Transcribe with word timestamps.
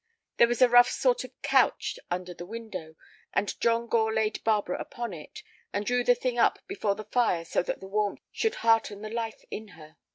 There 0.37 0.47
was 0.47 0.63
a 0.63 0.67
rough 0.67 0.89
sort 0.89 1.23
of 1.23 1.41
couch 1.43 1.99
under 2.09 2.33
the 2.33 2.43
window, 2.43 2.95
and 3.35 3.53
John 3.61 3.85
Gore 3.85 4.11
laid 4.11 4.43
Barbara 4.43 4.79
upon 4.81 5.13
it, 5.13 5.43
and 5.71 5.85
drew 5.85 6.03
the 6.03 6.15
thing 6.15 6.39
up 6.39 6.57
before 6.65 6.95
the 6.95 7.03
fire 7.03 7.45
so 7.45 7.61
that 7.61 7.81
the 7.81 7.87
warmth 7.87 8.21
should 8.31 8.55
hearten 8.65 9.03
the 9.03 9.11
life 9.11 9.45
in 9.51 9.67
her. 9.77 9.97